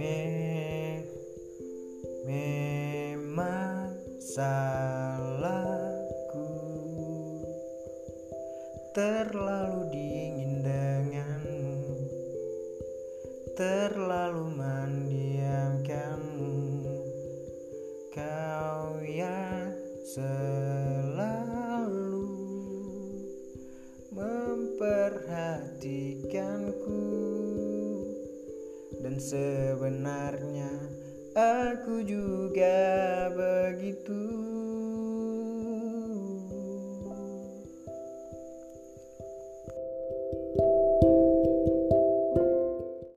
[0.00, 1.04] Me
[2.24, 6.48] memang salahku.
[8.96, 12.00] Terlalu dingin denganmu.
[13.52, 16.56] Terlalu mendiamkanmu.
[18.16, 19.68] Kau yang
[20.16, 22.24] selalu
[24.16, 26.99] memperhatikanku
[29.20, 30.72] sebenarnya
[31.36, 34.24] aku juga begitu.